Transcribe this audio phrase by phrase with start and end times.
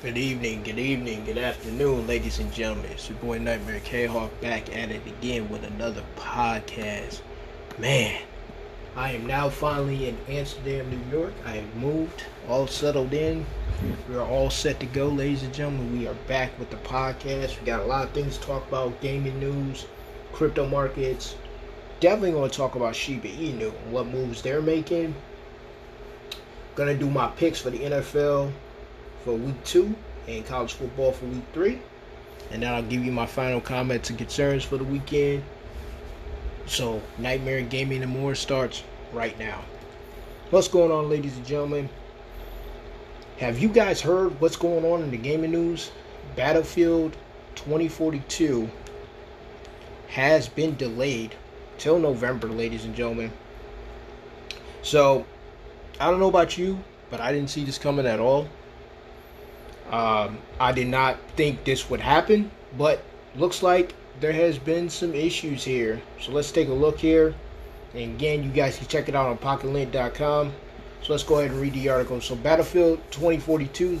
[0.00, 2.92] Good evening, good evening, good afternoon, ladies and gentlemen.
[2.92, 7.20] It's your boy Nightmare K Hawk back at it again with another podcast.
[7.78, 8.22] Man,
[8.94, 11.32] I am now finally in Amsterdam, New York.
[11.44, 13.44] I have moved, all settled in.
[14.08, 15.98] We are all set to go, ladies and gentlemen.
[15.98, 17.58] We are back with the podcast.
[17.58, 19.86] We got a lot of things to talk about gaming news,
[20.32, 21.34] crypto markets.
[21.98, 25.16] Definitely going to talk about Shiba Inu and what moves they're making.
[26.76, 28.52] Gonna do my picks for the NFL
[29.28, 29.94] for week two
[30.26, 31.78] and college football for week three.
[32.50, 35.44] And then I'll give you my final comments and concerns for the weekend.
[36.64, 39.60] So, Nightmare Gaming and more starts right now.
[40.48, 41.90] What's going on, ladies and gentlemen?
[43.36, 45.90] Have you guys heard what's going on in the gaming news?
[46.34, 47.14] Battlefield
[47.54, 48.70] 2042
[50.08, 51.34] has been delayed
[51.76, 53.30] till November, ladies and gentlemen.
[54.80, 55.26] So,
[56.00, 58.48] I don't know about you, but I didn't see this coming at all.
[59.90, 63.02] Um, I did not think this would happen, but
[63.36, 66.00] looks like there has been some issues here.
[66.20, 67.34] So let's take a look here.
[67.94, 70.52] And again, you guys can check it out on pocketlink.com.
[71.02, 72.20] So let's go ahead and read the article.
[72.20, 74.00] So Battlefield 2042,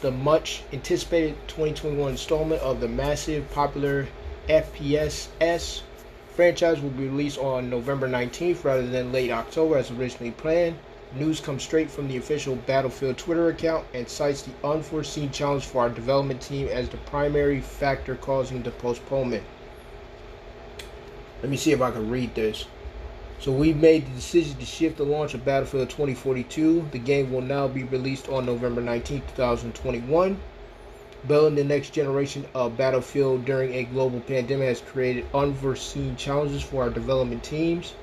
[0.00, 4.08] the much anticipated 2021 installment of the massive popular
[4.48, 5.82] FPS S
[6.34, 10.76] franchise will be released on November 19th rather than late October as originally planned.
[11.14, 15.80] News comes straight from the official Battlefield Twitter account and cites the unforeseen challenge for
[15.80, 19.42] our development team as the primary factor causing the postponement.
[21.40, 22.66] Let me see if I can read this.
[23.40, 26.88] So we've made the decision to shift the launch of Battlefield 2042.
[26.90, 30.38] The game will now be released on November 19, 2021.
[31.26, 36.82] Building the next generation of Battlefield during a global pandemic has created unforeseen challenges for
[36.82, 37.94] our development teams.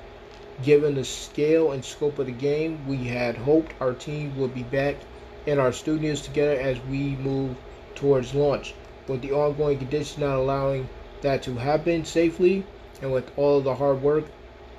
[0.62, 4.62] Given the scale and scope of the game, we had hoped our team would be
[4.62, 4.96] back
[5.44, 7.56] in our studios together as we move
[7.94, 8.74] towards launch.
[9.06, 10.88] With the ongoing conditions not allowing
[11.20, 12.64] that to happen safely,
[13.02, 14.24] and with all the hard work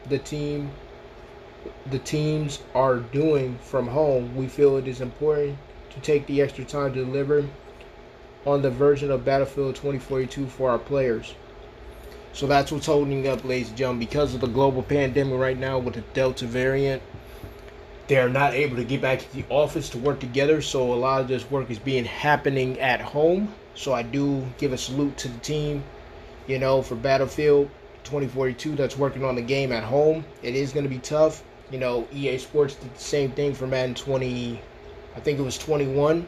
[0.10, 0.72] the team
[1.86, 5.58] the teams are doing from home, we feel it is important
[5.92, 7.46] to take the extra time to deliver
[8.46, 11.36] on the version of Battlefield 2042 for our players.
[12.38, 14.06] So that's what's holding up, ladies and gentlemen.
[14.06, 17.02] Because of the global pandemic right now with the Delta variant,
[18.08, 20.62] they are not able to get back to the office to work together.
[20.62, 23.52] So a lot of this work is being happening at home.
[23.74, 25.84] So I do give a salute to the team,
[26.46, 27.72] you know, for Battlefield
[28.04, 30.24] 2042 that's working on the game at home.
[30.44, 31.44] It is going to be tough.
[31.72, 34.62] You know, EA Sports did the same thing for Madden 20,
[35.16, 36.28] I think it was 21.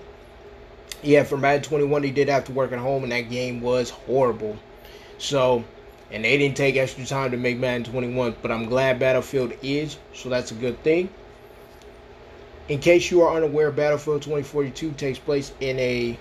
[1.03, 3.91] Yeah, for Madden 21, they did have to work at home, and that game was
[3.91, 4.57] horrible.
[5.19, 5.63] So
[6.11, 9.97] and they didn't take extra time to make Madden 21, but I'm glad Battlefield is,
[10.13, 11.09] so that's a good thing.
[12.67, 16.17] In case you are unaware, Battlefield 2042 takes place in a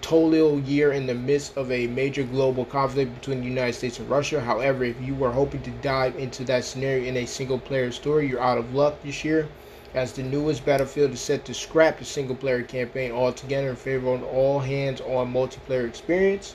[0.00, 4.08] total year in the midst of a major global conflict between the United States and
[4.08, 4.40] Russia.
[4.40, 8.28] However, if you were hoping to dive into that scenario in a single player story,
[8.28, 9.48] you're out of luck this year,
[9.94, 14.14] as the newest Battlefield is set to scrap the single player campaign altogether in favor
[14.14, 16.54] of an all hands on multiplayer experience.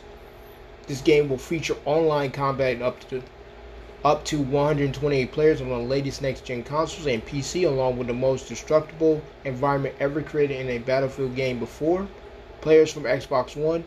[0.87, 3.21] This game will feature online combat up to
[4.03, 8.49] up to 128 players on the latest next-gen consoles and PC, along with the most
[8.49, 12.07] destructible environment ever created in a Battlefield game before.
[12.61, 13.83] Players from Xbox One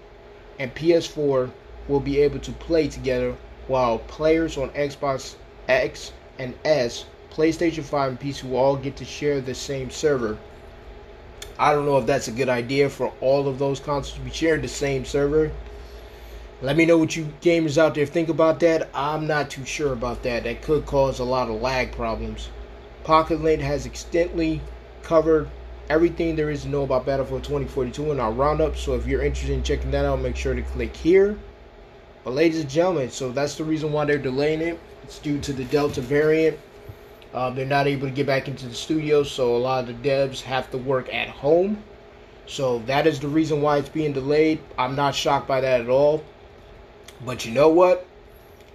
[0.60, 1.50] and PS4
[1.88, 5.34] will be able to play together, while players on Xbox
[5.68, 10.38] X and S, PlayStation 5, and PC will all get to share the same server.
[11.58, 14.30] I don't know if that's a good idea for all of those consoles to be
[14.30, 15.50] sharing the same server.
[16.62, 18.88] Let me know what you gamers out there think about that.
[18.94, 20.44] I'm not too sure about that.
[20.44, 22.48] That could cause a lot of lag problems.
[23.02, 24.60] Pocket Link has extensively
[25.02, 25.50] covered
[25.90, 28.76] everything there is to know about Battlefield 2042 in our roundup.
[28.76, 31.36] So if you're interested in checking that out, make sure to click here.
[32.22, 34.78] But ladies and gentlemen, so that's the reason why they're delaying it.
[35.02, 36.58] It's due to the Delta variant.
[37.34, 40.08] Um, they're not able to get back into the studio, so a lot of the
[40.08, 41.82] devs have to work at home.
[42.46, 44.60] So that is the reason why it's being delayed.
[44.78, 46.22] I'm not shocked by that at all.
[47.24, 48.06] But you know what?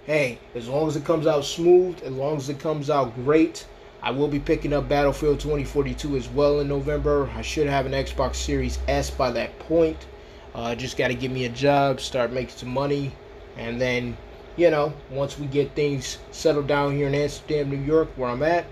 [0.06, 3.66] Hey, as long as it comes out smooth, as long as it comes out great,
[4.02, 7.28] I will be picking up Battlefield 2042 as well in November.
[7.36, 10.06] I should have an Xbox Series S by that point.
[10.54, 13.12] Uh, just got to give me a job, start making some money,
[13.56, 14.16] and then,
[14.56, 18.42] you know, once we get things settled down here in Amsterdam, New York, where I'm
[18.42, 18.64] at,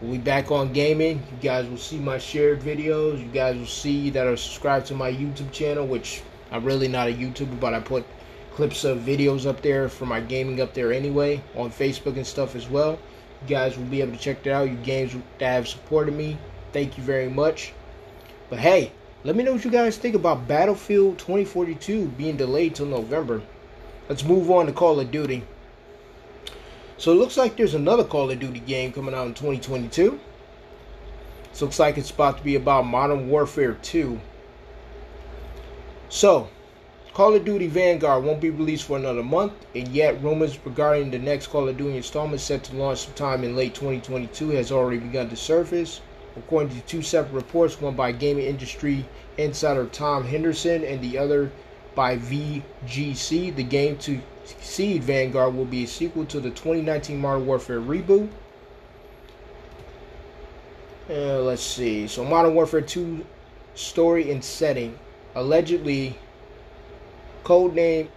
[0.00, 1.22] we'll be back on gaming.
[1.30, 3.18] You guys will see my shared videos.
[3.20, 7.08] You guys will see that are subscribed to my YouTube channel, which I'm really not
[7.08, 8.04] a YouTuber, but I put
[8.54, 12.54] clips of videos up there for my gaming up there anyway on Facebook and stuff
[12.54, 12.98] as well.
[13.42, 14.70] You guys will be able to check that out.
[14.70, 16.38] You games that have supported me,
[16.72, 17.72] thank you very much.
[18.50, 18.92] But hey,
[19.24, 23.40] Let me know what you guys think about Battlefield 2042 being delayed till November.
[24.08, 25.44] Let's move on to Call of Duty.
[26.98, 30.18] So it looks like there's another Call of Duty game coming out in 2022.
[31.52, 34.20] So looks like it's about to be about Modern Warfare 2.
[36.08, 36.48] So,
[37.14, 41.18] Call of Duty Vanguard won't be released for another month, and yet rumors regarding the
[41.18, 45.28] next Call of Duty installment set to launch sometime in late 2022 has already begun
[45.28, 46.00] to surface.
[46.38, 49.04] According to two separate reports, one by gaming industry
[49.36, 51.52] insider Tom Henderson and the other
[51.94, 57.44] by VGC, the game to succeed Vanguard will be a sequel to the 2019 Modern
[57.44, 58.30] Warfare reboot.
[61.10, 62.06] Uh, let's see.
[62.06, 63.22] So, Modern Warfare 2
[63.74, 64.98] story and setting.
[65.34, 66.16] Allegedly,
[67.44, 68.08] codename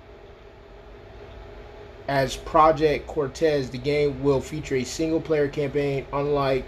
[2.08, 6.66] as Project Cortez, the game will feature a single player campaign unlike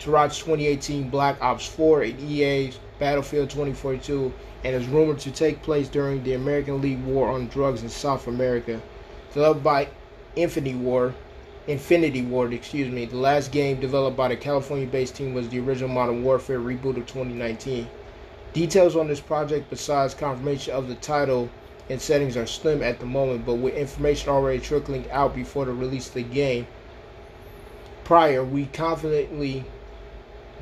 [0.00, 4.32] Treyarch's 2018 Black Ops 4 and EA's Battlefield 2042
[4.64, 8.26] and is rumored to take place during the American League War on Drugs in South
[8.26, 8.80] America.
[9.32, 9.88] Developed by
[10.36, 11.14] Infinity War,
[11.66, 15.88] Infinity Ward, excuse me, the last game developed by the California-based team was the original
[15.88, 17.88] Modern Warfare reboot of 2019.
[18.52, 21.48] Details on this project, besides confirmation of the title
[21.90, 25.72] and settings, are slim at the moment, but with information already trickling out before the
[25.72, 26.66] release of the game,
[28.04, 29.64] prior, we confidently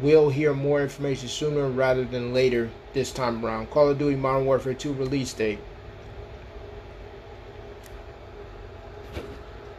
[0.00, 3.70] will hear more information sooner rather than later this time around.
[3.70, 5.58] Call of Duty Modern Warfare 2 release date.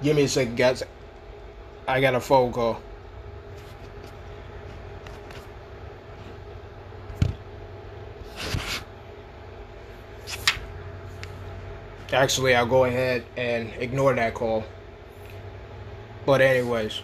[0.04, 0.84] Give me a second, guys.
[1.88, 2.80] I got a phone call.
[12.12, 14.64] Actually, I'll go ahead and ignore that call.
[16.26, 17.02] But anyways,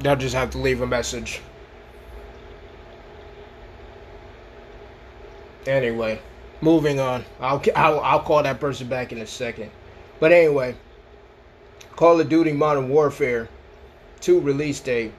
[0.00, 1.40] they'll just have to leave a message.
[5.66, 6.18] Anyway,
[6.62, 7.24] moving on.
[7.38, 9.70] I'll, I'll I'll call that person back in a second.
[10.20, 10.74] But anyway,
[11.94, 13.48] Call of Duty Modern Warfare
[14.20, 15.12] 2 release date.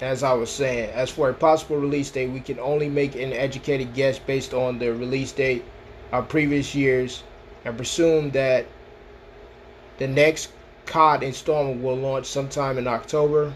[0.00, 3.32] As I was saying, as for a possible release date, we can only make an
[3.32, 5.64] educated guess based on the release date
[6.12, 7.22] of previous years
[7.64, 8.66] and presume that
[9.98, 10.50] the next
[10.86, 13.52] COD installment will launch sometime in October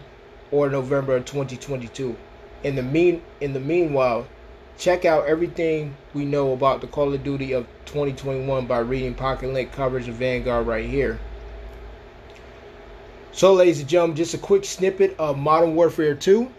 [0.51, 2.15] or November of 2022.
[2.63, 4.27] In the mean in the meanwhile,
[4.77, 9.53] check out everything we know about the Call of Duty of 2021 by reading Pocket
[9.53, 11.19] Link coverage of Vanguard right here.
[13.31, 16.51] So, ladies and gentlemen, just a quick snippet of Modern Warfare 2.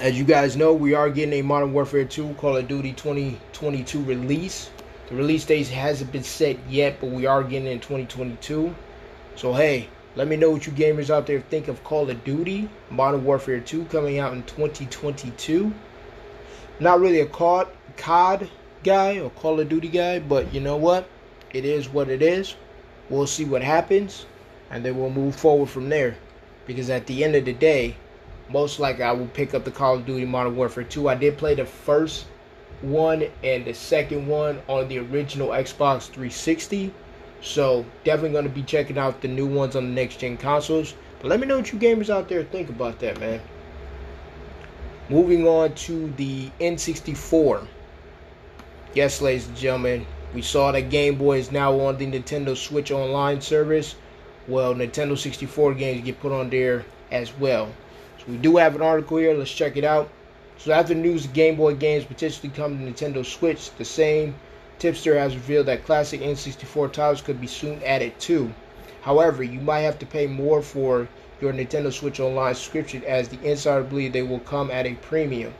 [0.00, 4.04] As you guys know, we are getting a Modern Warfare 2 Call of Duty 2022
[4.04, 4.70] release.
[5.08, 8.72] The release date hasn't been set yet, but we are getting in 2022.
[9.34, 12.68] So, hey, let me know what you gamers out there think of Call of Duty
[12.90, 15.72] Modern Warfare 2 coming out in 2022.
[16.78, 17.66] Not really a COD,
[17.96, 18.48] COD
[18.84, 21.08] guy or Call of Duty guy, but you know what?
[21.52, 22.54] It is what it is.
[23.10, 24.26] We'll see what happens
[24.70, 26.16] and then we'll move forward from there.
[26.68, 27.96] Because at the end of the day,
[28.50, 31.08] most likely I will pick up the Call of Duty Modern Warfare 2.
[31.08, 32.26] I did play the first
[32.80, 36.92] one and the second one on the original Xbox 360.
[37.40, 40.94] So definitely going to be checking out the new ones on the next gen consoles.
[41.20, 43.40] But let me know what you gamers out there think about that, man.
[45.08, 47.66] Moving on to the N64.
[48.94, 52.90] Yes, ladies and gentlemen, we saw that Game Boy is now on the Nintendo Switch
[52.90, 53.94] Online service
[54.48, 57.68] well, Nintendo 64 games get put on there as well.
[58.28, 59.32] We do have an article here.
[59.32, 60.10] Let's check it out.
[60.58, 64.34] So after news Game Boy games potentially come to Nintendo Switch, the same
[64.78, 68.52] tipster has revealed that classic N64 titles could be soon added too.
[69.00, 71.08] However, you might have to pay more for
[71.40, 75.54] your Nintendo Switch Online subscription as the insider believe they will come at a premium.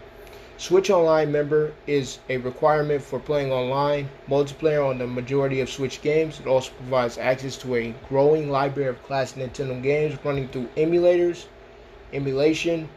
[0.58, 6.02] Switch Online member is a requirement for playing online multiplayer on the majority of Switch
[6.02, 6.38] games.
[6.38, 11.46] It also provides access to a growing library of classic Nintendo games running through emulators,
[12.12, 12.88] emulation.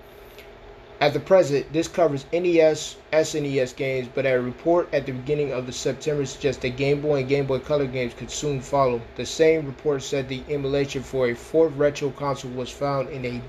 [1.02, 5.66] At the present, this covers NES, SNES games, but a report at the beginning of
[5.66, 9.02] the September suggests that Game Boy and Game Boy Color games could soon follow.
[9.16, 13.42] The same report said the emulation for a fourth retro console was found in a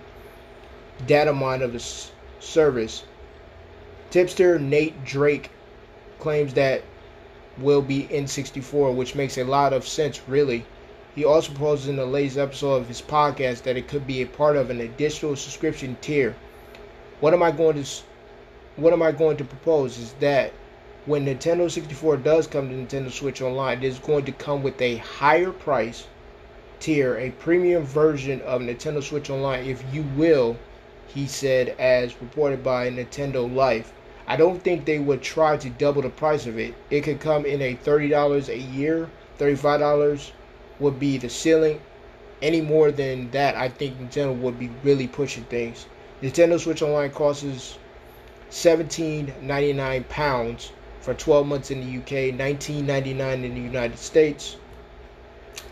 [1.06, 1.84] data mine of the
[2.40, 3.04] service.
[4.10, 5.50] Tipster Nate Drake
[6.18, 6.82] claims that
[7.58, 10.64] will be N64, which makes a lot of sense, really.
[11.14, 14.26] He also proposes in the latest episode of his podcast that it could be a
[14.26, 16.34] part of an additional subscription tier.
[17.20, 17.90] What am I going to
[18.76, 20.54] what am I going to propose is that
[21.04, 24.80] when Nintendo 64 does come to Nintendo Switch Online, it is going to come with
[24.80, 26.06] a higher price
[26.80, 30.56] tier, a premium version of Nintendo Switch Online, if you will,
[31.08, 33.92] he said, as reported by Nintendo Life.
[34.26, 36.74] I don't think they would try to double the price of it.
[36.88, 40.30] It could come in a $30 a year, $35
[40.82, 41.80] would be the ceiling.
[42.42, 45.86] Any more than that, I think Nintendo would be really pushing things.
[46.22, 47.78] Nintendo Switch Online costs
[48.50, 54.56] 17.99 pounds for 12 months in the UK, 19.99 in the United States.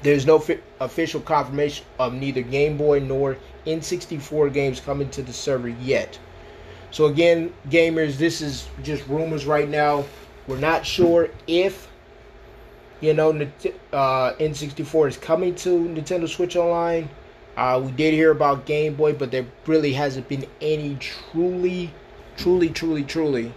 [0.03, 3.37] There's no fi- official confirmation of neither Game Boy nor
[3.67, 6.19] N64 games coming to the server yet.
[6.91, 10.05] So again, gamers, this is just rumors right now.
[10.47, 11.90] We're not sure if
[13.01, 13.31] you know
[13.93, 17.09] uh, N64 is coming to Nintendo Switch Online.
[17.57, 21.93] Uh, we did hear about Game Boy, but there really hasn't been any truly,
[22.37, 23.53] truly, truly, truly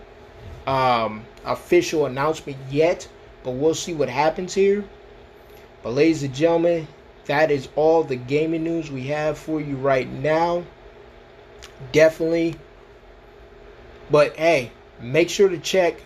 [0.68, 3.08] um, official announcement yet.
[3.44, 4.84] But we'll see what happens here.
[5.84, 6.88] But ladies and gentlemen,
[7.26, 10.64] that is all the gaming news we have for you right now.
[11.92, 12.56] Definitely.
[14.10, 14.72] But hey,
[15.02, 16.02] make sure to check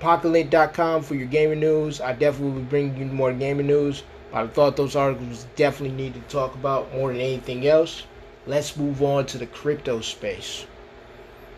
[0.00, 2.00] PocketLink.com for your gaming news.
[2.00, 4.02] I definitely will be bringing you more gaming news.
[4.32, 8.04] But I thought those articles definitely need to talk about more than anything else.
[8.46, 10.66] Let's move on to the crypto space.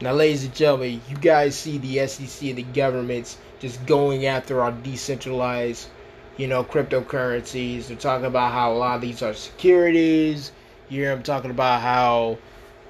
[0.01, 4.61] Now, ladies and gentlemen, you guys see the SEC and the governments just going after
[4.63, 5.89] our decentralized
[6.37, 7.89] you know, cryptocurrencies.
[7.89, 10.53] They're talking about how a lot of these are securities.
[10.89, 12.39] You hear them talking about how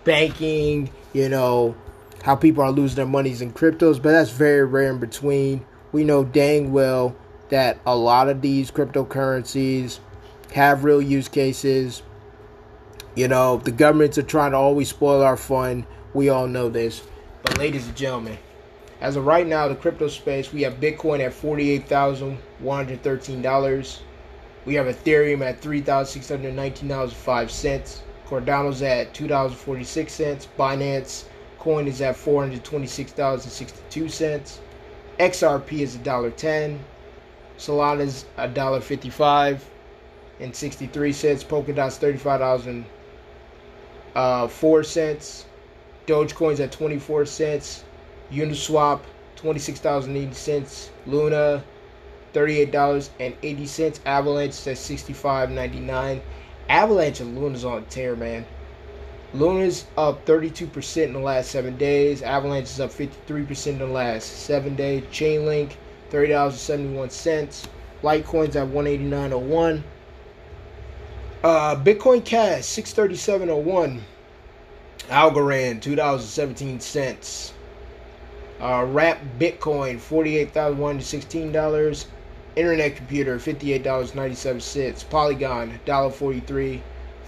[0.04, 1.76] banking, you know,
[2.22, 5.66] how people are losing their monies in cryptos, but that's very rare in between.
[5.90, 7.16] We know dang well
[7.50, 9.98] that a lot of these cryptocurrencies
[10.54, 12.02] have real use cases.
[13.14, 15.86] You know, the governments are trying to always spoil our fun.
[16.14, 17.02] We all know this.
[17.42, 18.38] But, ladies and gentlemen,
[19.00, 23.98] as of right now, the crypto space, we have Bitcoin at $48,113.
[24.64, 27.98] We have Ethereum at $3,619.05.
[28.28, 30.46] Cardano's at $2.46.
[30.56, 31.24] Binance
[31.62, 34.58] Coin is at $426.62.
[35.20, 36.80] XRP is $1.10.
[37.56, 39.60] Solana is $1.55
[40.40, 41.44] and 63 cents.
[41.44, 42.84] Polkadot's $35.04.
[44.16, 44.48] Uh,
[46.08, 47.84] Dogecoin's at 24 cents.
[48.32, 49.02] Uniswap,
[49.36, 50.88] $26.80.
[51.06, 51.62] Luna,
[52.34, 54.00] $38.80.
[54.04, 56.20] Avalanche is at $65.99.
[56.68, 58.44] Avalanche and Luna's on tear, man.
[59.34, 62.20] Luna's up 32% in the last seven days.
[62.22, 65.04] Avalanche is up 53% in the last seven days.
[65.04, 65.72] Chainlink,
[66.10, 67.66] $30.71.
[68.02, 69.82] Litecoin's at 189.01.
[71.42, 74.00] Uh, Bitcoin Cash, 637.01.
[75.08, 77.52] Algorand, $2.17.
[78.60, 82.06] Uh, Wrap Bitcoin, $48,116.
[82.54, 85.08] Internet Computer, $58.97.
[85.08, 86.82] Polygon, $1.43.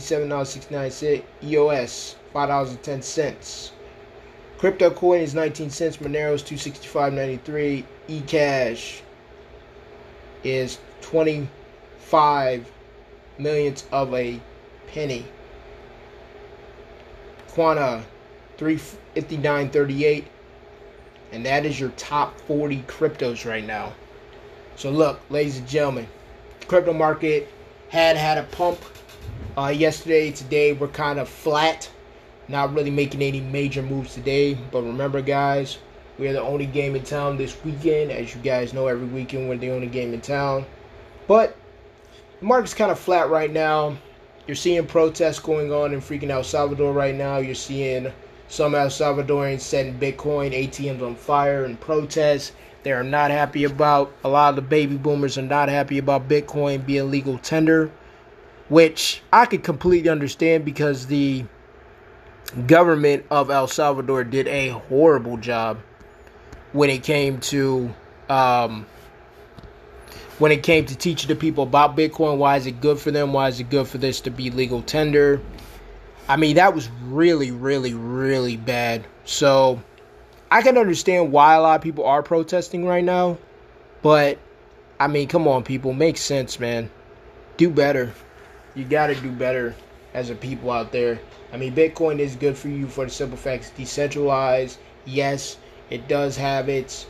[0.00, 1.28] seven dollars sixty nine cents.
[1.44, 3.72] EOS, five dollars and ten cents.
[4.56, 5.98] Crypto coin is 19 cents.
[5.98, 7.84] Monero's 265.93.
[8.08, 9.02] eCash
[10.44, 12.72] is 25
[13.36, 14.40] millionths of a
[14.86, 15.26] penny.
[17.48, 18.02] Quanta
[18.56, 20.24] 359.38
[21.32, 23.92] and that is your top 40 cryptos right now.
[24.76, 26.06] So look, ladies and gentlemen,
[26.68, 27.48] crypto market
[27.88, 28.78] had had a pump
[29.56, 30.30] uh, yesterday.
[30.30, 31.90] Today we're kind of flat,
[32.48, 34.52] not really making any major moves today.
[34.52, 35.78] But remember, guys,
[36.18, 38.12] we are the only game in town this weekend.
[38.12, 40.66] As you guys know, every weekend we're the only game in town.
[41.26, 41.56] But
[42.40, 43.96] the market's kind of flat right now.
[44.46, 47.38] You're seeing protests going on in freaking El Salvador right now.
[47.38, 48.12] You're seeing
[48.48, 52.52] some El Salvadorians setting Bitcoin ATMs on fire in protest.
[52.86, 56.28] They are not happy about, a lot of the baby boomers are not happy about
[56.28, 57.90] Bitcoin being legal tender,
[58.68, 61.46] which I could completely understand because the
[62.68, 65.80] government of El Salvador did a horrible job
[66.70, 67.92] when it came to
[68.28, 68.86] um,
[70.38, 72.38] when it came to teaching the people about Bitcoin.
[72.38, 73.32] Why is it good for them?
[73.32, 75.40] Why is it good for this to be legal tender?
[76.28, 79.04] I mean, that was really, really, really bad.
[79.24, 79.82] So
[80.50, 83.38] I can understand why a lot of people are protesting right now.
[84.02, 84.38] But
[85.00, 86.90] I mean, come on, people, make sense, man.
[87.56, 88.12] do better.
[88.74, 89.74] You got to do better
[90.14, 91.18] as a people out there.
[91.52, 94.78] I mean, Bitcoin is good for you for the simple fact it's decentralized.
[95.04, 95.56] Yes,
[95.90, 97.06] it does have its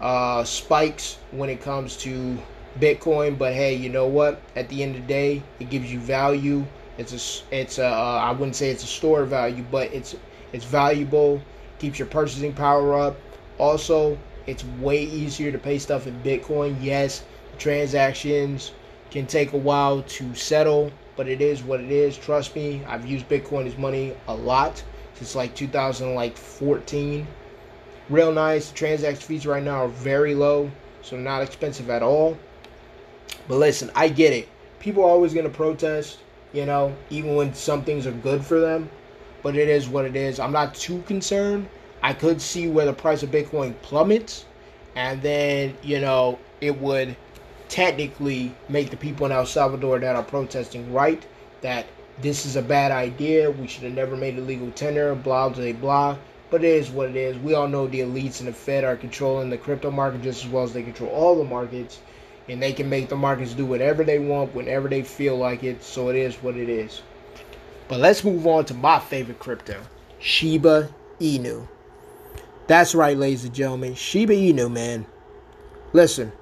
[0.00, 2.38] uh, spikes when it comes to
[2.78, 4.40] Bitcoin, but hey, you know what?
[4.56, 6.64] At the end of the day, it gives you value.
[6.98, 10.16] It's a, it's a, uh, I wouldn't say it's a store value, but it's,
[10.52, 11.40] it's valuable.
[11.78, 13.16] Keeps your purchasing power up.
[13.58, 16.76] Also, it's way easier to pay stuff in Bitcoin.
[16.80, 17.24] Yes,
[17.58, 18.72] transactions
[19.10, 22.16] can take a while to settle, but it is what it is.
[22.16, 24.82] Trust me, I've used Bitcoin as money a lot
[25.14, 27.26] since like 2014.
[28.08, 28.70] Real nice.
[28.70, 30.70] The transaction fees right now are very low,
[31.02, 32.38] so not expensive at all.
[33.48, 34.48] But listen, I get it.
[34.78, 36.18] People are always going to protest,
[36.52, 38.88] you know, even when some things are good for them.
[39.42, 40.40] But it is what it is.
[40.40, 41.68] I'm not too concerned.
[42.02, 44.44] I could see where the price of Bitcoin plummets,
[44.94, 47.16] and then, you know, it would
[47.68, 51.24] technically make the people in El Salvador that are protesting right
[51.60, 51.86] that
[52.20, 53.50] this is a bad idea.
[53.50, 56.16] We should have never made a legal tender, blah, blah, blah.
[56.50, 57.36] But it is what it is.
[57.38, 60.50] We all know the elites and the Fed are controlling the crypto market just as
[60.50, 62.00] well as they control all the markets.
[62.48, 65.84] And they can make the markets do whatever they want whenever they feel like it.
[65.84, 67.02] So it is what it is.
[67.88, 69.80] But let's move on to my favorite crypto
[70.18, 70.90] Shiba
[71.20, 71.66] Inu.
[72.66, 73.94] That's right, ladies and gentlemen.
[73.94, 75.06] Shiba Inu, man.
[75.94, 76.32] Listen,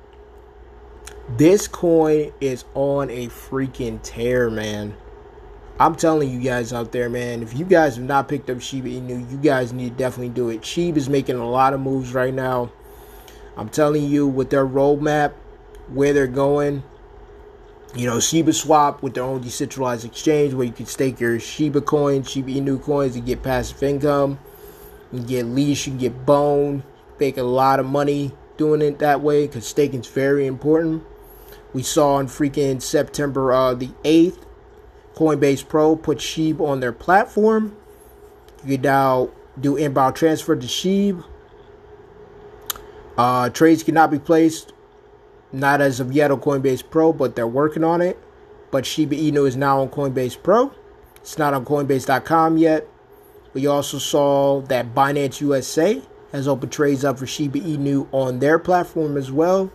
[1.37, 4.97] this coin is on a freaking tear, man.
[5.79, 8.89] I'm telling you guys out there, man, if you guys have not picked up Shiba
[8.89, 10.65] Inu, you guys need to definitely do it.
[10.65, 12.73] Shiba is making a lot of moves right now.
[13.57, 15.33] I'm telling you, with their roadmap,
[15.89, 16.83] where they're going,
[17.95, 21.81] you know, Shiba Swap with their own decentralized exchange where you can stake your Shiba
[21.81, 24.39] coins, Shiba Inu coins, and get passive income.
[25.13, 26.83] You can get leash, you can get bone,
[27.19, 31.05] make a lot of money doing it that way because staking is very important.
[31.73, 34.43] We saw on freaking September uh, the 8th,
[35.15, 37.77] Coinbase Pro put Sheeb on their platform.
[38.65, 41.25] You can now do inbound transfer to Sheeb.
[43.17, 44.73] Uh, trades cannot be placed,
[45.57, 48.19] not as of yet on Coinbase Pro, but they're working on it.
[48.71, 50.73] But Shiba Inu is now on Coinbase Pro.
[51.17, 52.87] It's not on Coinbase.com yet.
[53.55, 58.59] We also saw that Binance USA has opened trades up for Shiba Inu on their
[58.59, 59.73] platform as well.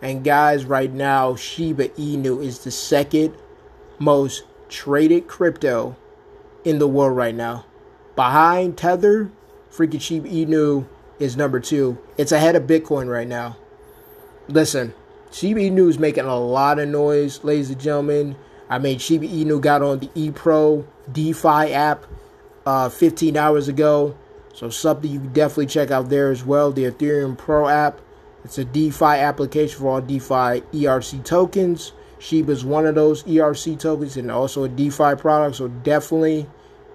[0.00, 3.34] And guys, right now, Shiba Inu is the second
[3.98, 5.96] most traded crypto
[6.64, 7.64] in the world right now.
[8.14, 9.30] Behind Tether,
[9.70, 10.86] freaking Shiba Inu
[11.18, 11.98] is number two.
[12.16, 13.56] It's ahead of Bitcoin right now.
[14.46, 14.94] Listen,
[15.42, 18.36] Inu is making a lot of noise, ladies and gentlemen.
[18.68, 22.06] I mean, Shiba Inu got on the ePro DeFi app
[22.66, 24.16] uh, 15 hours ago.
[24.54, 26.70] So something you can definitely check out there as well.
[26.70, 28.00] The Ethereum Pro app
[28.44, 31.92] it's a DeFi application for all DeFi ERC tokens.
[32.18, 35.56] Shiba is one of those ERC tokens and also a DeFi product.
[35.56, 36.46] So definitely,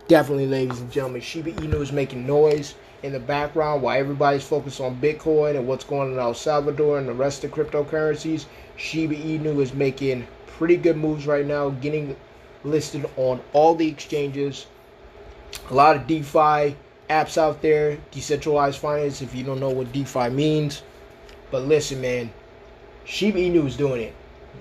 [0.07, 4.81] definitely, ladies and gentlemen, Shiba Inu is making noise in the background while everybody's focused
[4.81, 8.45] on Bitcoin and what's going on in El Salvador and the rest of cryptocurrencies.
[8.75, 12.15] Shiba Inu is making pretty good moves right now, getting
[12.63, 14.67] listed on all the exchanges.
[15.69, 16.75] A lot of DeFi
[17.09, 19.21] apps out there, decentralized finance.
[19.21, 20.83] If you don't know what DeFi means,
[21.51, 22.31] but listen, man,
[23.05, 24.13] Shiba Inu is doing it.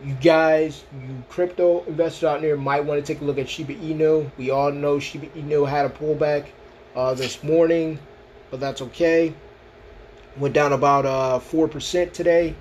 [0.05, 3.75] You guys, you crypto investors out there might want to take a look at Shiba
[3.75, 4.31] Inu.
[4.39, 6.47] We all know Shiba Inu had a pullback
[6.95, 7.99] uh, this morning,
[8.51, 9.35] but that's okay.
[10.37, 12.55] Went down about uh, 4% today,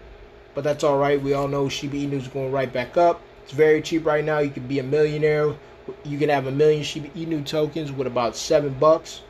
[0.55, 1.21] but that's all right.
[1.21, 3.21] We all know Shiba Inu is going right back up.
[3.43, 4.39] It's very cheap right now.
[4.39, 5.53] You can be a millionaire.
[6.03, 9.21] You can have a million Shiba Inu tokens with about seven bucks.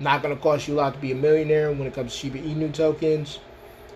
[0.00, 2.18] Not going to cost you a lot to be a millionaire when it comes to
[2.18, 3.38] Shiba Inu tokens.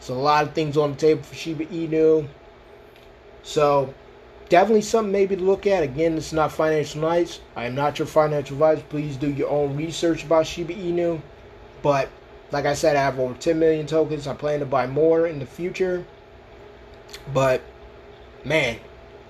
[0.00, 2.28] So a lot of things on the table for Shiba Inu.
[3.42, 3.92] So
[4.48, 5.82] definitely something maybe to look at.
[5.82, 7.40] Again, it's not financial advice.
[7.56, 8.82] I am not your financial advisor.
[8.88, 11.20] Please do your own research about Shiba Inu.
[11.82, 12.08] But
[12.50, 14.26] like I said, I have over 10 million tokens.
[14.26, 16.06] I plan to buy more in the future.
[17.32, 17.62] But
[18.44, 18.78] man,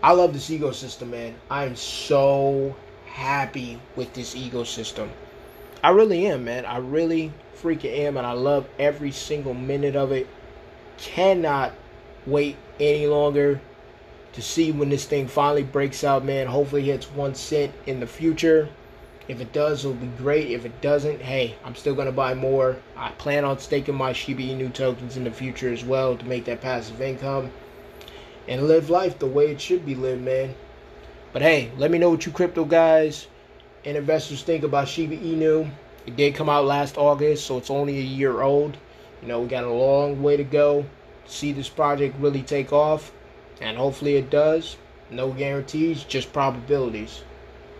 [0.03, 1.35] I love this ecosystem, man.
[1.51, 5.09] I am so happy with this ecosystem.
[5.83, 6.65] I really am, man.
[6.65, 10.29] I really freaking am, and I love every single minute of it
[10.99, 11.73] cannot
[12.27, 13.61] wait any longer
[14.33, 16.47] to see when this thing finally breaks out, man.
[16.47, 18.69] Hopefully, hits one cent in the future.
[19.29, 20.51] If it does, it'll be great.
[20.51, 22.79] If it doesn't, hey, I'm still gonna buy more.
[22.97, 26.47] I plan on staking my Shiba Inu tokens in the future as well to make
[26.47, 27.53] that passive income
[28.49, 30.55] and live life the way it should be lived, man.
[31.35, 33.27] But hey, let me know what you crypto guys
[33.85, 35.71] and investors think about Shiba Inu.
[36.07, 38.77] It did come out last August, so it's only a year old.
[39.21, 40.87] You know, we got a long way to go
[41.27, 43.13] to see this project really take off,
[43.61, 44.77] and hopefully it does.
[45.11, 47.23] No guarantees, just probabilities.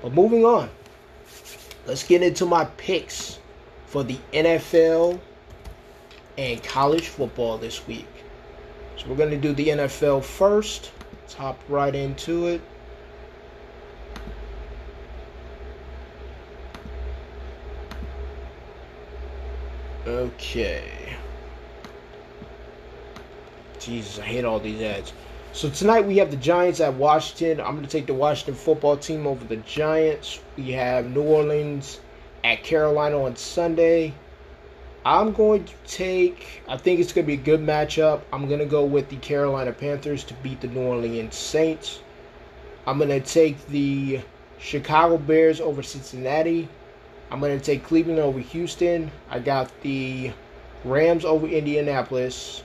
[0.03, 0.71] But moving on,
[1.87, 3.39] let's get into my picks
[3.87, 5.19] for the NFL
[6.37, 8.07] and college football this week.
[8.97, 10.93] So we're going to do the NFL first.
[11.23, 12.61] Let's hop right into it.
[20.07, 21.17] Okay.
[23.79, 25.13] Jesus, I hate all these ads.
[25.53, 27.59] So tonight we have the Giants at Washington.
[27.61, 30.41] I'm going to take the Washington football team over the Giants.
[30.57, 32.01] We have New Orleans
[32.45, 34.15] at Carolina on Sunday.
[35.05, 38.21] I'm going to take, I think it's going to be a good matchup.
[38.33, 42.01] I'm going to go with the Carolina Panthers to beat the New Orleans Saints.
[42.87, 44.21] I'm going to take the
[44.59, 46.69] Chicago Bears over Cincinnati.
[47.31, 49.11] I'm going to take Cleveland over Houston.
[49.31, 50.31] I got the
[50.85, 52.63] Rams over Indianapolis.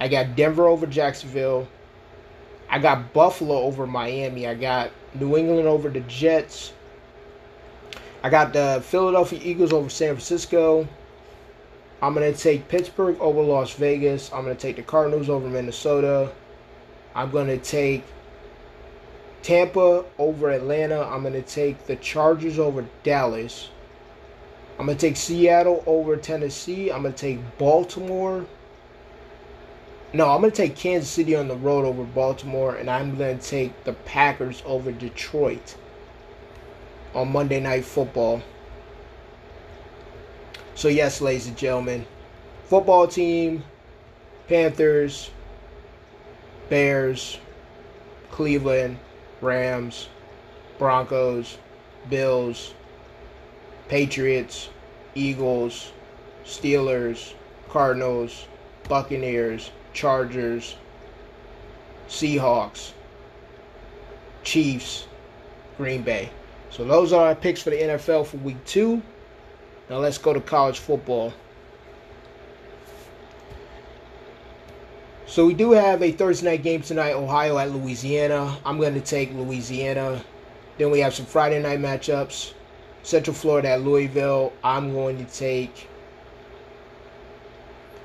[0.00, 1.68] I got Denver over Jacksonville.
[2.70, 4.46] I got Buffalo over Miami.
[4.46, 6.72] I got New England over the Jets.
[8.22, 10.86] I got the Philadelphia Eagles over San Francisco.
[12.02, 14.32] I'm going to take Pittsburgh over Las Vegas.
[14.32, 16.30] I'm going to take the Cardinals over Minnesota.
[17.14, 18.04] I'm going to take
[19.42, 21.02] Tampa over Atlanta.
[21.02, 23.70] I'm going to take the Chargers over Dallas.
[24.78, 26.92] I'm going to take Seattle over Tennessee.
[26.92, 28.46] I'm going to take Baltimore
[30.12, 33.38] no, I'm going to take Kansas City on the road over Baltimore, and I'm going
[33.38, 35.76] to take the Packers over Detroit
[37.14, 38.42] on Monday Night Football.
[40.74, 42.06] So, yes, ladies and gentlemen,
[42.64, 43.64] football team,
[44.48, 45.30] Panthers,
[46.70, 47.38] Bears,
[48.30, 48.98] Cleveland,
[49.42, 50.08] Rams,
[50.78, 51.58] Broncos,
[52.08, 52.72] Bills,
[53.88, 54.70] Patriots,
[55.14, 55.92] Eagles,
[56.44, 57.34] Steelers,
[57.68, 58.46] Cardinals,
[58.88, 60.76] Buccaneers, Chargers,
[62.08, 62.92] Seahawks,
[64.44, 65.08] Chiefs,
[65.76, 66.30] Green Bay.
[66.70, 69.02] So those are our picks for the NFL for week two.
[69.90, 71.32] Now let's go to college football.
[75.26, 78.56] So we do have a Thursday night game tonight, Ohio at Louisiana.
[78.64, 80.22] I'm going to take Louisiana.
[80.78, 82.52] Then we have some Friday night matchups.
[83.02, 84.52] Central Florida at Louisville.
[84.62, 85.88] I'm going to take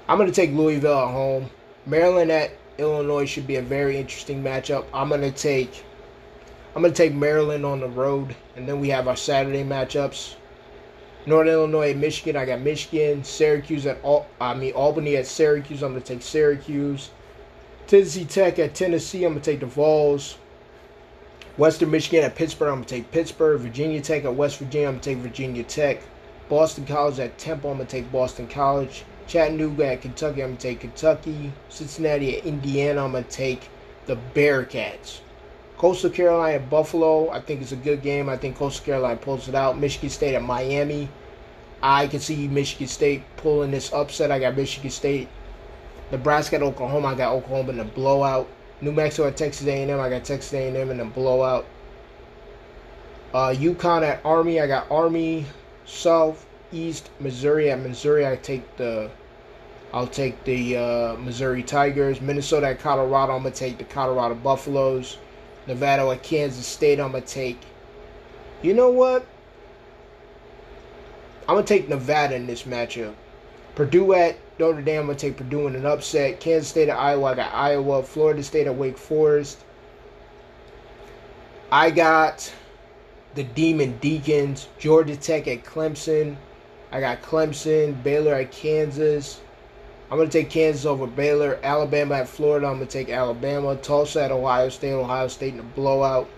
[0.08, 1.52] I'm going to take Louisville at home.
[1.86, 4.86] Maryland at Illinois should be a very interesting matchup.
[4.94, 5.84] I'm gonna take
[6.76, 10.36] I'm gonna take Maryland on the road, and then we have our Saturday matchups.
[11.26, 12.36] Northern Illinois at Michigan.
[12.36, 15.84] I got Michigan, Syracuse at Al- I mean Albany at Syracuse.
[15.84, 17.10] I'm gonna take Syracuse.
[17.86, 19.24] Tennessee Tech at Tennessee.
[19.26, 20.38] I'm gonna take the Vols.
[21.58, 22.70] Western Michigan at Pittsburgh.
[22.70, 23.60] I'm gonna take Pittsburgh.
[23.60, 24.88] Virginia Tech at West Virginia.
[24.88, 26.02] I'm gonna take Virginia Tech.
[26.50, 27.72] Boston College at Temple.
[27.72, 29.04] I'm gonna take Boston College.
[29.28, 31.52] Chattanooga at Kentucky, I'm going to take Kentucky.
[31.70, 33.70] Cincinnati at Indiana, I'm going to take
[34.06, 35.20] the Bearcats.
[35.78, 38.30] Coastal Carolina at Buffalo, I think it's a good game.
[38.30, 39.78] I think Coastal Carolina pulls it out.
[39.78, 41.10] Michigan State at Miami.
[41.82, 44.32] I can see Michigan State pulling this upset.
[44.32, 45.28] I got Michigan State.
[46.12, 48.48] Nebraska at Oklahoma, I got Oklahoma in the blowout.
[48.82, 51.66] New Mexico at Texas A&M, I got Texas A&M in the blowout.
[53.34, 55.46] Uh, UConn at Army, I got Army.
[55.86, 59.10] South East Missouri at Missouri, I take the
[59.94, 62.20] I'll take the uh, Missouri Tigers.
[62.20, 65.18] Minnesota at Colorado, I'm gonna take the Colorado Buffaloes.
[65.68, 67.60] Nevada at Kansas State, I'm gonna take.
[68.64, 69.26] You know what?
[71.48, 73.14] I'm gonna take Nevada in this matchup.
[73.76, 76.40] Purdue at Notre Dame, I'm gonna take Purdue in an upset.
[76.40, 78.02] Kansas State at Iowa, I got Iowa.
[78.02, 79.60] Florida State at Wake Forest.
[81.72, 82.52] I got
[83.36, 84.68] the Demon Deacons.
[84.80, 86.36] Georgia Tech at Clemson.
[86.94, 89.42] I got Clemson, Baylor at Kansas.
[90.12, 91.60] I'm going to take Kansas over Baylor.
[91.64, 92.68] Alabama at Florida.
[92.68, 93.76] I'm going to take Alabama.
[93.78, 94.94] Tulsa at Ohio State.
[94.94, 96.30] Ohio State in a blowout.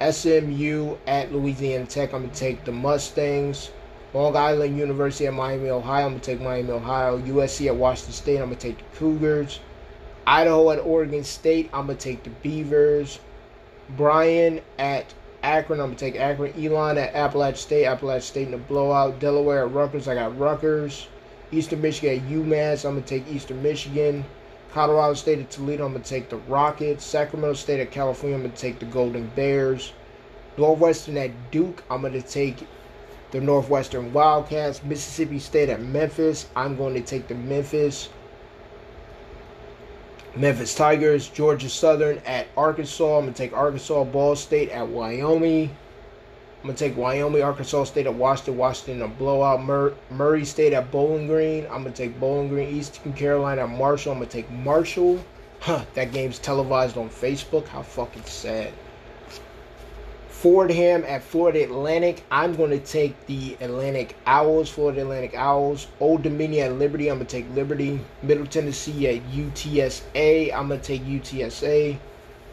[0.00, 2.14] SMU at Louisiana Tech.
[2.14, 3.70] I'm going to take the Mustangs.
[4.14, 6.06] Long Island University at Miami, Ohio.
[6.06, 7.18] I'm going to take Miami, Ohio.
[7.18, 8.38] USC at Washington State.
[8.38, 9.60] I'm going to take the Cougars.
[10.26, 11.68] Idaho at Oregon State.
[11.74, 13.18] I'm going to take the Beavers.
[13.90, 15.12] Bryant at
[15.48, 16.52] Akron, I'm going to take Akron.
[16.62, 17.86] Elon at Appalachian State.
[17.86, 19.18] Appalachian State in the blowout.
[19.18, 20.06] Delaware at Rutgers.
[20.06, 21.08] I got Rutgers.
[21.50, 22.84] Eastern Michigan at UMass.
[22.84, 24.26] I'm going to take Eastern Michigan.
[24.74, 25.86] Colorado State at Toledo.
[25.86, 27.02] I'm going to take the Rockets.
[27.02, 28.36] Sacramento State at California.
[28.36, 29.94] I'm going to take the Golden Bears.
[30.58, 31.82] Northwestern at Duke.
[31.88, 32.66] I'm going to take
[33.30, 34.84] the Northwestern Wildcats.
[34.84, 36.46] Mississippi State at Memphis.
[36.56, 38.10] I'm going to take the Memphis
[40.36, 43.18] Memphis Tigers, Georgia Southern at Arkansas.
[43.18, 45.70] I'm going to take Arkansas, Ball State at Wyoming.
[46.60, 49.62] I'm going to take Wyoming, Arkansas State at Washington, Washington a blowout.
[49.62, 51.64] Mur- Murray State at Bowling Green.
[51.66, 54.12] I'm going to take Bowling Green, Eastern Carolina at Marshall.
[54.12, 55.24] I'm going to take Marshall.
[55.60, 57.66] Huh, that game's televised on Facebook.
[57.66, 58.72] How fucking sad.
[60.40, 62.22] Fordham at Florida Atlantic.
[62.30, 65.88] I'm going to take the Atlantic Owls, Florida Atlantic Owls.
[65.98, 67.10] Old Dominion at Liberty.
[67.10, 67.98] I'm going to take Liberty.
[68.22, 70.54] Middle Tennessee at UTSA.
[70.54, 71.98] I'm going to take UTSA.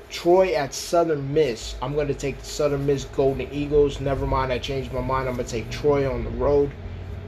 [0.10, 1.76] Troy at Southern Miss.
[1.80, 4.02] I'm going to take the Southern Miss Golden Eagles.
[4.02, 5.30] Never mind, I changed my mind.
[5.30, 6.72] I'm going to take Troy on the road.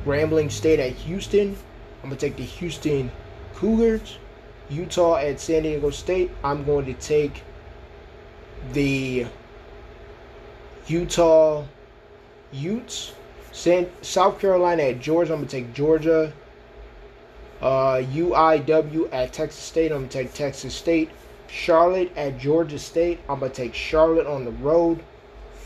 [0.05, 1.55] Grambling State at Houston.
[2.01, 3.11] I'm going to take the Houston
[3.53, 4.17] Cougars.
[4.71, 6.31] Utah at San Diego State.
[6.43, 7.43] I'm going to take
[8.73, 9.27] the
[10.88, 11.65] Utah
[12.52, 13.13] Utes.
[13.52, 15.34] San, South Carolina at Georgia.
[15.34, 16.32] I'm going to take Georgia.
[17.62, 19.91] Uh, UIW at Texas State.
[19.91, 21.10] I'm going to take Texas State.
[21.47, 23.19] Charlotte at Georgia State.
[23.28, 25.04] I'm going to take Charlotte on the road.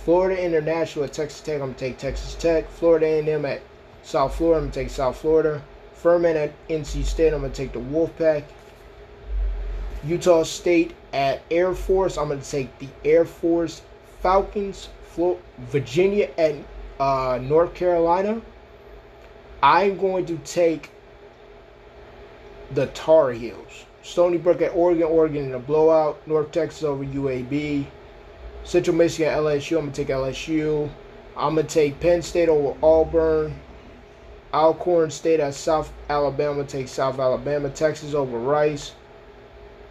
[0.04, 1.56] Florida International at Texas Tech.
[1.56, 2.70] I'm going to take Texas Tech.
[2.70, 3.62] Florida A&M at
[4.04, 4.58] South Florida.
[4.58, 5.62] I'm going to take South Florida.
[5.94, 7.34] Furman at NC State.
[7.34, 8.44] I'm going to take the Wolfpack.
[10.04, 12.18] Utah State at Air Force.
[12.18, 13.84] I'm going to take the Air Force
[14.22, 14.90] Falcons.
[15.60, 16.56] Virginia at
[17.00, 18.42] uh, North Carolina.
[19.64, 20.90] I'm going to take
[22.74, 23.86] the Tar Heels.
[24.04, 25.04] Stony Brook at Oregon.
[25.04, 26.26] Oregon in a blowout.
[26.28, 27.86] North Texas over UAB.
[28.64, 29.78] Central Michigan LSU.
[29.78, 30.90] I'm going to take LSU.
[31.38, 33.60] I'm going to take Penn State over Auburn.
[34.54, 36.64] Alcorn State at South Alabama.
[36.64, 37.70] Take South Alabama.
[37.70, 38.94] Texas over Rice.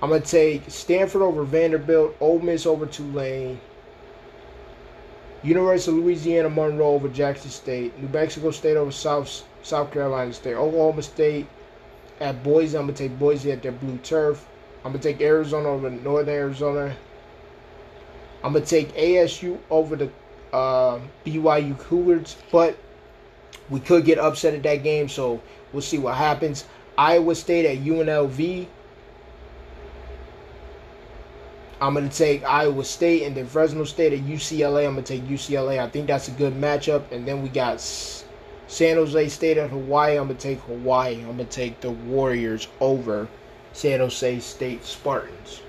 [0.03, 2.17] I'm going to take Stanford over Vanderbilt.
[2.21, 3.61] Ole Miss over Tulane.
[5.43, 10.55] University of Louisiana Monroe over Jackson State, New Mexico State over South South Carolina State,
[10.55, 11.47] Oklahoma State
[12.21, 12.77] at Boise.
[12.77, 14.47] I'm gonna take Boise at their blue turf.
[14.85, 16.95] I'm gonna take Arizona over Northern Arizona.
[18.43, 20.11] I'm gonna take ASU over the
[20.53, 22.77] uh, BYU Cougars, but
[23.69, 25.41] we could get upset at that game, so
[25.73, 26.65] we'll see what happens.
[26.99, 28.67] Iowa State at UNLV.
[31.81, 34.87] I'm going to take Iowa State and then Fresno State at UCLA.
[34.87, 35.79] I'm going to take UCLA.
[35.81, 37.11] I think that's a good matchup.
[37.11, 40.19] And then we got San Jose State at Hawaii.
[40.19, 41.21] I'm going to take Hawaii.
[41.21, 43.29] I'm going to take the Warriors over
[43.73, 45.63] San Jose State Spartans.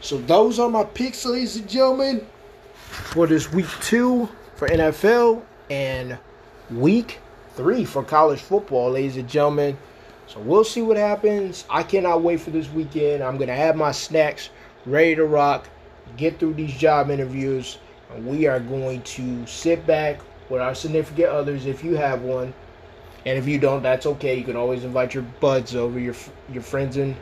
[0.00, 2.26] So those are my picks, ladies and gentlemen,
[2.86, 6.18] for this week two for NFL and
[6.70, 7.20] week
[7.54, 9.78] three for college football, ladies and gentlemen.
[10.26, 11.64] So we'll see what happens.
[11.70, 13.22] I cannot wait for this weekend.
[13.22, 14.50] I'm going to have my snacks
[14.86, 15.68] ready to rock,
[16.16, 17.78] get through these job interviews,
[18.14, 22.54] and we are going to sit back with our significant others if you have one.
[23.24, 24.36] And if you don't, that's okay.
[24.36, 26.14] You can always invite your buds over, your
[26.52, 27.16] your friends and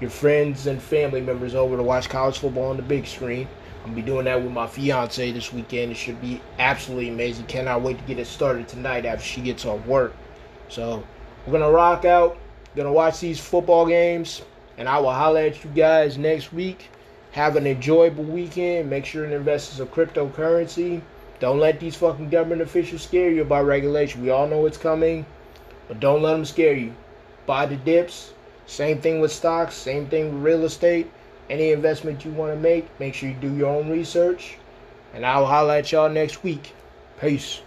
[0.00, 3.46] your friends and family members over to watch college football on the big screen.
[3.84, 5.92] I'll be doing that with my fiance this weekend.
[5.92, 7.46] It should be absolutely amazing.
[7.46, 10.14] Cannot wait to get it started tonight after she gets off work.
[10.68, 11.04] So
[11.46, 12.38] we're gonna rock out.
[12.74, 14.42] Gonna watch these football games,
[14.78, 16.88] and I will holler at you guys next week.
[17.32, 18.90] Have an enjoyable weekend.
[18.90, 21.00] Make sure to invest in some cryptocurrency.
[21.38, 24.22] Don't let these fucking government officials scare you about regulation.
[24.22, 25.24] We all know it's coming,
[25.88, 26.92] but don't let them scare you.
[27.46, 28.32] Buy the dips.
[28.66, 29.74] Same thing with stocks.
[29.74, 31.10] Same thing with real estate.
[31.48, 34.56] Any investment you want to make, make sure you do your own research.
[35.14, 36.72] And I'll holler at y'all next week.
[37.20, 37.62] Peace.